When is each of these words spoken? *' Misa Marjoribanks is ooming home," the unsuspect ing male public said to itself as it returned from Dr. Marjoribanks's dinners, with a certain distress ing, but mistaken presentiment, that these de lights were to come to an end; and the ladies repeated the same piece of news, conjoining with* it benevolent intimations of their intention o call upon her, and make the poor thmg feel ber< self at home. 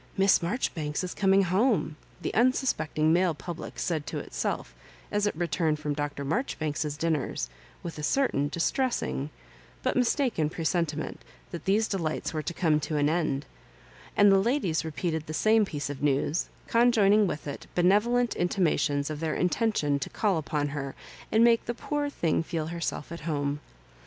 *' 0.11 0.17
Misa 0.17 0.41
Marjoribanks 0.41 1.03
is 1.03 1.13
ooming 1.13 1.43
home," 1.43 1.95
the 2.23 2.33
unsuspect 2.33 2.97
ing 2.97 3.13
male 3.13 3.35
public 3.35 3.77
said 3.77 4.07
to 4.07 4.17
itself 4.17 4.73
as 5.11 5.27
it 5.27 5.35
returned 5.35 5.77
from 5.77 5.93
Dr. 5.93 6.25
Marjoribanks's 6.25 6.97
dinners, 6.97 7.49
with 7.83 7.99
a 7.99 8.01
certain 8.01 8.47
distress 8.47 9.03
ing, 9.03 9.29
but 9.83 9.95
mistaken 9.95 10.49
presentiment, 10.49 11.21
that 11.51 11.65
these 11.65 11.87
de 11.87 11.99
lights 11.99 12.33
were 12.33 12.41
to 12.41 12.51
come 12.51 12.79
to 12.79 12.97
an 12.97 13.09
end; 13.11 13.45
and 14.17 14.31
the 14.31 14.39
ladies 14.39 14.83
repeated 14.83 15.27
the 15.27 15.35
same 15.35 15.65
piece 15.65 15.87
of 15.87 16.01
news, 16.01 16.49
conjoining 16.67 17.27
with* 17.27 17.45
it 17.45 17.67
benevolent 17.75 18.35
intimations 18.35 19.11
of 19.11 19.19
their 19.19 19.35
intention 19.35 19.99
o 20.03 20.09
call 20.11 20.39
upon 20.39 20.69
her, 20.69 20.95
and 21.31 21.43
make 21.43 21.65
the 21.65 21.75
poor 21.75 22.09
thmg 22.09 22.43
feel 22.43 22.67
ber< 22.69 22.79
self 22.81 23.11
at 23.11 23.19
home. 23.29 23.59